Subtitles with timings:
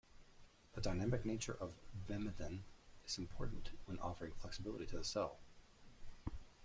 [0.73, 1.75] The dynamic nature of
[2.07, 2.63] vimentin
[3.05, 5.37] is important when offering flexibility to the cell.